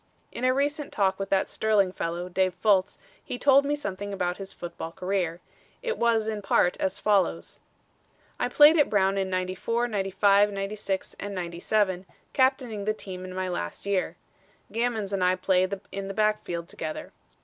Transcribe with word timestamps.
In 0.31 0.43
a 0.43 0.51
recent 0.51 0.91
talk 0.91 1.19
with 1.19 1.29
that 1.29 1.47
sterling 1.47 1.91
fellow, 1.91 2.27
Dave 2.27 2.55
Fultz, 2.55 2.97
he 3.23 3.37
told 3.37 3.65
me 3.65 3.75
something 3.75 4.11
about 4.11 4.37
his 4.37 4.51
football 4.51 4.91
career. 4.91 5.41
It 5.83 5.95
was, 5.99 6.27
in 6.27 6.41
part, 6.41 6.75
as 6.79 6.97
follows: 6.97 7.59
"I 8.39 8.49
played 8.49 8.79
at 8.79 8.89
Brown 8.89 9.15
in 9.19 9.29
'94, 9.29 9.87
'95, 9.87 10.51
'96 10.51 11.15
and 11.19 11.35
'97, 11.35 12.07
captaining 12.33 12.85
the 12.85 12.95
team 12.95 13.23
in 13.23 13.35
my 13.35 13.47
last 13.47 13.85
year. 13.85 14.15
Gammons 14.71 15.13
and 15.13 15.23
I 15.23 15.35
played 15.35 15.79
in 15.91 16.07
the 16.07 16.15
backfield 16.15 16.67
together. 16.67 17.11